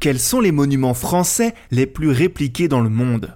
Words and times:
Quels 0.00 0.20
sont 0.20 0.38
les 0.38 0.52
monuments 0.52 0.94
français 0.94 1.54
les 1.72 1.86
plus 1.86 2.10
répliqués 2.10 2.68
dans 2.68 2.80
le 2.80 2.88
monde? 2.88 3.34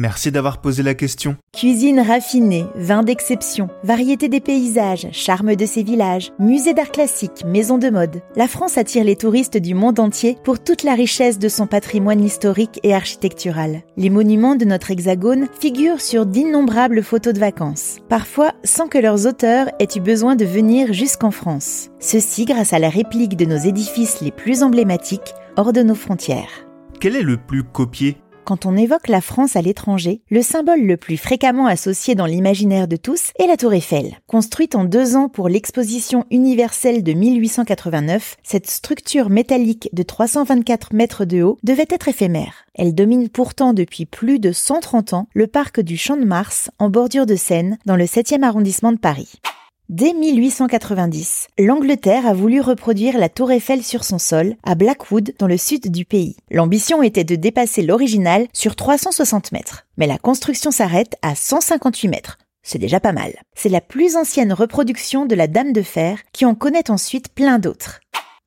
Merci 0.00 0.30
d'avoir 0.30 0.60
posé 0.60 0.84
la 0.84 0.94
question. 0.94 1.36
Cuisine 1.52 1.98
raffinée, 1.98 2.66
vin 2.76 3.02
d'exception, 3.02 3.68
variété 3.82 4.28
des 4.28 4.38
paysages, 4.38 5.08
charme 5.10 5.56
de 5.56 5.66
ses 5.66 5.82
villages, 5.82 6.30
musée 6.38 6.72
d'art 6.72 6.92
classique, 6.92 7.44
maison 7.44 7.78
de 7.78 7.90
mode. 7.90 8.22
La 8.36 8.46
France 8.46 8.78
attire 8.78 9.02
les 9.02 9.16
touristes 9.16 9.56
du 9.56 9.74
monde 9.74 9.98
entier 9.98 10.36
pour 10.44 10.62
toute 10.62 10.84
la 10.84 10.94
richesse 10.94 11.40
de 11.40 11.48
son 11.48 11.66
patrimoine 11.66 12.22
historique 12.22 12.78
et 12.84 12.94
architectural. 12.94 13.82
Les 13.96 14.08
monuments 14.08 14.54
de 14.54 14.64
notre 14.64 14.92
hexagone 14.92 15.48
figurent 15.58 16.00
sur 16.00 16.26
d'innombrables 16.26 17.02
photos 17.02 17.34
de 17.34 17.40
vacances, 17.40 17.96
parfois 18.08 18.52
sans 18.62 18.86
que 18.86 18.98
leurs 18.98 19.26
auteurs 19.26 19.66
aient 19.80 19.96
eu 19.96 20.00
besoin 20.00 20.36
de 20.36 20.44
venir 20.44 20.92
jusqu'en 20.92 21.32
France. 21.32 21.88
Ceci 21.98 22.44
grâce 22.44 22.72
à 22.72 22.78
la 22.78 22.88
réplique 22.88 23.36
de 23.36 23.46
nos 23.46 23.58
édifices 23.58 24.20
les 24.20 24.30
plus 24.30 24.62
emblématiques 24.62 25.34
hors 25.58 25.72
de 25.72 25.82
nos 25.82 25.96
frontières. 25.96 26.68
Quel 27.00 27.16
est 27.16 27.22
le 27.22 27.36
plus 27.36 27.64
copié? 27.64 28.16
Quand 28.44 28.64
on 28.64 28.76
évoque 28.76 29.08
la 29.08 29.20
France 29.20 29.56
à 29.56 29.60
l'étranger, 29.60 30.22
le 30.30 30.40
symbole 30.40 30.82
le 30.82 30.96
plus 30.96 31.16
fréquemment 31.16 31.66
associé 31.66 32.14
dans 32.14 32.26
l'imaginaire 32.26 32.86
de 32.86 32.94
tous 32.96 33.32
est 33.40 33.48
la 33.48 33.56
Tour 33.56 33.74
Eiffel. 33.74 34.20
Construite 34.28 34.76
en 34.76 34.84
deux 34.84 35.16
ans 35.16 35.28
pour 35.28 35.48
l'exposition 35.48 36.24
universelle 36.30 37.02
de 37.02 37.12
1889, 37.12 38.36
cette 38.44 38.70
structure 38.70 39.30
métallique 39.30 39.90
de 39.92 40.02
324 40.04 40.94
mètres 40.94 41.24
de 41.24 41.42
haut 41.42 41.58
devait 41.64 41.88
être 41.90 42.08
éphémère. 42.08 42.54
Elle 42.74 42.94
domine 42.94 43.28
pourtant 43.28 43.74
depuis 43.74 44.06
plus 44.06 44.38
de 44.38 44.52
130 44.52 45.12
ans 45.12 45.28
le 45.34 45.48
parc 45.48 45.80
du 45.80 45.96
Champ 45.96 46.16
de 46.16 46.24
Mars 46.24 46.70
en 46.78 46.88
bordure 46.88 47.26
de 47.26 47.36
Seine 47.36 47.78
dans 47.84 47.96
le 47.96 48.04
7e 48.04 48.44
arrondissement 48.44 48.92
de 48.92 48.98
Paris. 48.98 49.40
Dès 49.88 50.12
1890, 50.12 51.46
l'Angleterre 51.58 52.26
a 52.26 52.34
voulu 52.34 52.60
reproduire 52.60 53.16
la 53.16 53.30
tour 53.30 53.50
Eiffel 53.50 53.82
sur 53.82 54.04
son 54.04 54.18
sol, 54.18 54.54
à 54.62 54.74
Blackwood, 54.74 55.32
dans 55.38 55.46
le 55.46 55.56
sud 55.56 55.90
du 55.90 56.04
pays. 56.04 56.36
L'ambition 56.50 57.02
était 57.02 57.24
de 57.24 57.36
dépasser 57.36 57.80
l'original 57.80 58.48
sur 58.52 58.76
360 58.76 59.50
mètres, 59.52 59.86
mais 59.96 60.06
la 60.06 60.18
construction 60.18 60.70
s'arrête 60.70 61.16
à 61.22 61.34
158 61.34 62.08
mètres. 62.08 62.36
C'est 62.62 62.78
déjà 62.78 63.00
pas 63.00 63.12
mal. 63.12 63.32
C'est 63.56 63.70
la 63.70 63.80
plus 63.80 64.16
ancienne 64.16 64.52
reproduction 64.52 65.24
de 65.24 65.34
la 65.34 65.46
Dame 65.46 65.72
de 65.72 65.80
Fer 65.80 66.18
qui 66.34 66.44
en 66.44 66.54
connaît 66.54 66.90
ensuite 66.90 67.30
plein 67.30 67.58
d'autres. 67.58 68.00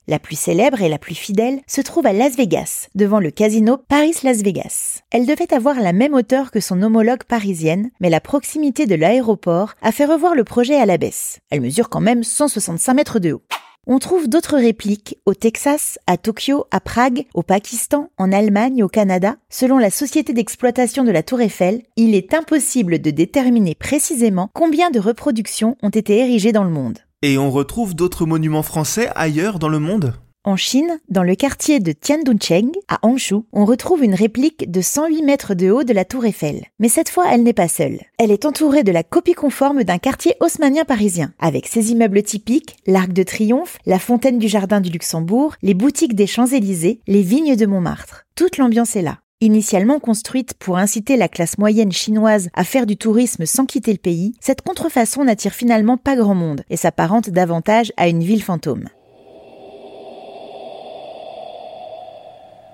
La 0.07 0.19
plus 0.19 0.37
célèbre 0.37 0.81
et 0.81 0.89
la 0.89 0.97
plus 0.97 1.15
fidèle 1.15 1.61
se 1.67 1.79
trouve 1.79 2.07
à 2.07 2.13
Las 2.13 2.35
Vegas, 2.35 2.87
devant 2.95 3.19
le 3.19 3.29
casino 3.29 3.77
Paris-Las 3.77 4.41
Vegas. 4.41 5.01
Elle 5.11 5.27
devait 5.27 5.53
avoir 5.53 5.79
la 5.79 5.93
même 5.93 6.13
hauteur 6.13 6.49
que 6.49 6.59
son 6.59 6.81
homologue 6.81 7.23
parisienne, 7.23 7.91
mais 7.99 8.09
la 8.09 8.19
proximité 8.19 8.87
de 8.87 8.95
l'aéroport 8.95 9.75
a 9.81 9.91
fait 9.91 10.05
revoir 10.05 10.33
le 10.33 10.43
projet 10.43 10.75
à 10.75 10.85
la 10.85 10.97
baisse. 10.97 11.39
Elle 11.51 11.61
mesure 11.61 11.89
quand 11.89 12.01
même 12.01 12.23
165 12.23 12.93
mètres 12.93 13.19
de 13.19 13.33
haut. 13.33 13.43
On 13.87 13.97
trouve 13.99 14.27
d'autres 14.27 14.57
répliques 14.57 15.17
au 15.25 15.33
Texas, 15.33 15.97
à 16.05 16.17
Tokyo, 16.17 16.65
à 16.69 16.79
Prague, 16.79 17.25
au 17.33 17.41
Pakistan, 17.41 18.09
en 18.17 18.31
Allemagne, 18.31 18.83
au 18.83 18.87
Canada. 18.87 19.37
Selon 19.49 19.79
la 19.79 19.89
société 19.89 20.33
d'exploitation 20.33 21.03
de 21.03 21.11
la 21.11 21.23
Tour 21.23 21.41
Eiffel, 21.41 21.81
il 21.95 22.13
est 22.13 22.33
impossible 22.35 22.99
de 22.99 23.09
déterminer 23.09 23.73
précisément 23.73 24.49
combien 24.53 24.91
de 24.91 24.99
reproductions 24.99 25.77
ont 25.81 25.89
été 25.89 26.19
érigées 26.19 26.51
dans 26.51 26.63
le 26.63 26.69
monde. 26.69 26.99
Et 27.23 27.37
on 27.37 27.51
retrouve 27.51 27.93
d'autres 27.93 28.25
monuments 28.25 28.63
français 28.63 29.09
ailleurs 29.13 29.59
dans 29.59 29.69
le 29.69 29.77
monde 29.77 30.15
en 30.43 30.55
Chine, 30.55 30.99
dans 31.07 31.21
le 31.21 31.35
quartier 31.35 31.79
de 31.79 31.91
Tianduncheng, 31.91 32.71
à 32.87 32.97
Hangzhou, 33.03 33.45
on 33.53 33.63
retrouve 33.63 34.03
une 34.03 34.15
réplique 34.15 34.71
de 34.71 34.81
108 34.81 35.21
mètres 35.21 35.53
de 35.53 35.69
haut 35.69 35.83
de 35.83 35.93
la 35.93 36.03
tour 36.03 36.25
Eiffel. 36.25 36.65
Mais 36.79 36.89
cette 36.89 37.09
fois, 37.09 37.25
elle 37.31 37.43
n'est 37.43 37.53
pas 37.53 37.67
seule. 37.67 37.99
Elle 38.17 38.31
est 38.31 38.43
entourée 38.43 38.81
de 38.81 38.91
la 38.91 39.03
copie 39.03 39.35
conforme 39.35 39.83
d'un 39.83 39.99
quartier 39.99 40.33
haussmanien 40.39 40.83
parisien, 40.83 41.31
avec 41.37 41.67
ses 41.67 41.91
immeubles 41.91 42.23
typiques, 42.23 42.77
l'Arc 42.87 43.13
de 43.13 43.21
Triomphe, 43.21 43.77
la 43.85 43.99
fontaine 43.99 44.39
du 44.39 44.47
Jardin 44.47 44.81
du 44.81 44.89
Luxembourg, 44.89 45.53
les 45.61 45.75
boutiques 45.75 46.15
des 46.15 46.25
Champs-Élysées, 46.25 47.01
les 47.05 47.21
vignes 47.21 47.55
de 47.55 47.67
Montmartre. 47.67 48.25
Toute 48.33 48.57
l'ambiance 48.57 48.95
est 48.95 49.03
là. 49.03 49.19
Initialement 49.43 49.99
construite 49.99 50.53
pour 50.53 50.77
inciter 50.77 51.17
la 51.17 51.27
classe 51.27 51.57
moyenne 51.57 51.91
chinoise 51.91 52.49
à 52.53 52.63
faire 52.63 52.85
du 52.85 52.95
tourisme 52.95 53.47
sans 53.47 53.65
quitter 53.65 53.91
le 53.91 53.97
pays, 53.97 54.33
cette 54.39 54.61
contrefaçon 54.61 55.23
n'attire 55.23 55.53
finalement 55.53 55.97
pas 55.97 56.15
grand 56.15 56.35
monde 56.35 56.61
et 56.69 56.77
s'apparente 56.77 57.31
davantage 57.31 57.91
à 57.97 58.07
une 58.07 58.23
ville 58.23 58.43
fantôme. 58.43 58.87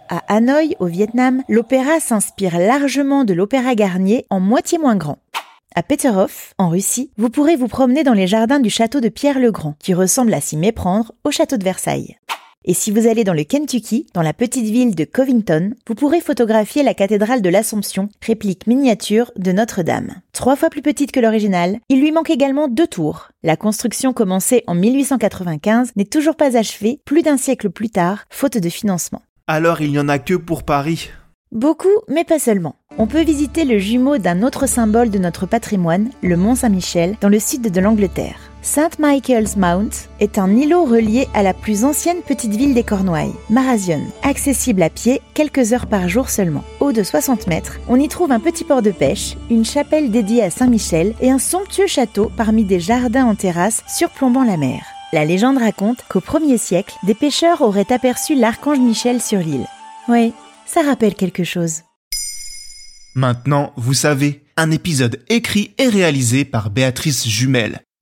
À 0.09 0.21
Hanoï, 0.27 0.75
au 0.79 0.87
Vietnam, 0.87 1.41
l'opéra 1.47 2.01
s'inspire 2.01 2.59
largement 2.59 3.23
de 3.23 3.33
l'opéra 3.33 3.73
Garnier 3.73 4.25
en 4.29 4.41
moitié 4.41 4.77
moins 4.77 4.97
grand. 4.97 5.19
À 5.73 5.83
Peterhof, 5.83 6.53
en 6.57 6.67
Russie, 6.67 7.11
vous 7.17 7.29
pourrez 7.29 7.55
vous 7.55 7.67
promener 7.69 8.03
dans 8.03 8.13
les 8.13 8.27
jardins 8.27 8.59
du 8.59 8.69
château 8.69 8.99
de 8.99 9.09
Pierre 9.09 9.39
le 9.39 9.51
Grand, 9.51 9.75
qui 9.79 9.93
ressemble 9.93 10.33
à 10.33 10.41
s'y 10.41 10.57
méprendre 10.57 11.13
au 11.23 11.31
château 11.31 11.55
de 11.55 11.63
Versailles. 11.63 12.17
Et 12.69 12.73
si 12.73 12.91
vous 12.91 13.07
allez 13.07 13.23
dans 13.23 13.33
le 13.33 13.45
Kentucky, 13.45 14.07
dans 14.13 14.21
la 14.21 14.33
petite 14.33 14.65
ville 14.65 14.93
de 14.93 15.05
Covington, 15.05 15.71
vous 15.87 15.95
pourrez 15.95 16.19
photographier 16.19 16.83
la 16.83 16.93
cathédrale 16.93 17.41
de 17.41 17.47
l'Assomption, 17.47 18.09
réplique 18.21 18.67
miniature 18.67 19.31
de 19.37 19.53
Notre-Dame. 19.53 20.15
Trois 20.33 20.57
fois 20.57 20.69
plus 20.69 20.81
petite 20.81 21.13
que 21.13 21.21
l'original, 21.21 21.79
il 21.87 22.01
lui 22.01 22.11
manque 22.11 22.29
également 22.29 22.67
deux 22.67 22.85
tours. 22.85 23.29
La 23.41 23.55
construction 23.55 24.11
commencée 24.11 24.65
en 24.67 24.75
1895 24.75 25.93
n'est 25.95 26.03
toujours 26.03 26.35
pas 26.35 26.57
achevée 26.57 26.99
plus 27.05 27.21
d'un 27.21 27.37
siècle 27.37 27.69
plus 27.69 27.89
tard, 27.89 28.25
faute 28.29 28.57
de 28.57 28.69
financement. 28.69 29.21
Alors 29.47 29.79
il 29.79 29.91
n'y 29.91 29.99
en 29.99 30.09
a 30.09 30.19
que 30.19 30.33
pour 30.33 30.63
Paris 30.63 31.09
Beaucoup, 31.53 31.87
mais 32.09 32.25
pas 32.25 32.39
seulement. 32.39 32.75
On 32.97 33.07
peut 33.07 33.23
visiter 33.23 33.63
le 33.63 33.79
jumeau 33.79 34.17
d'un 34.17 34.43
autre 34.43 34.67
symbole 34.67 35.09
de 35.09 35.19
notre 35.19 35.45
patrimoine, 35.45 36.09
le 36.21 36.35
Mont 36.35 36.55
Saint-Michel, 36.55 37.15
dans 37.21 37.29
le 37.29 37.39
sud 37.39 37.61
de 37.61 37.79
l'Angleterre. 37.79 38.46
St. 38.61 38.99
Michael's 38.99 39.55
Mount 39.55 40.09
est 40.19 40.37
un 40.37 40.55
îlot 40.55 40.85
relié 40.85 41.27
à 41.33 41.43
la 41.43 41.53
plus 41.53 41.85
ancienne 41.85 42.21
petite 42.21 42.55
ville 42.55 42.73
des 42.73 42.83
Cornouailles, 42.83 43.33
Marazion, 43.49 44.01
accessible 44.23 44.81
à 44.81 44.89
pied 44.89 45.21
quelques 45.33 45.73
heures 45.73 45.85
par 45.85 46.09
jour 46.09 46.29
seulement. 46.29 46.63
Haut 46.79 46.91
de 46.91 47.03
60 47.03 47.47
mètres, 47.47 47.79
on 47.87 47.99
y 47.99 48.07
trouve 48.07 48.31
un 48.31 48.39
petit 48.39 48.63
port 48.63 48.81
de 48.81 48.91
pêche, 48.91 49.35
une 49.49 49.63
chapelle 49.63 50.11
dédiée 50.11 50.43
à 50.43 50.49
Saint-Michel 50.49 51.13
et 51.21 51.31
un 51.31 51.39
somptueux 51.39 51.87
château 51.87 52.31
parmi 52.35 52.65
des 52.65 52.79
jardins 52.79 53.25
en 53.25 53.35
terrasse 53.35 53.83
surplombant 53.87 54.43
la 54.43 54.57
mer. 54.57 54.81
La 55.13 55.23
légende 55.23 55.59
raconte 55.59 56.03
qu'au 56.09 56.19
1er 56.19 56.57
siècle, 56.57 56.95
des 57.03 57.13
pêcheurs 57.13 57.61
auraient 57.61 57.91
aperçu 57.93 58.35
l'archange 58.35 58.79
Michel 58.79 59.21
sur 59.21 59.39
l'île. 59.39 59.67
Oui, 60.09 60.33
ça 60.65 60.81
rappelle 60.81 61.15
quelque 61.15 61.45
chose. 61.45 61.83
Maintenant, 63.15 63.71
vous 63.77 63.93
savez, 63.93 64.43
un 64.57 64.71
épisode 64.71 65.23
écrit 65.29 65.73
et 65.77 65.87
réalisé 65.87 66.43
par 66.43 66.69
Béatrice 66.69 67.27
Jumel. 67.27 67.81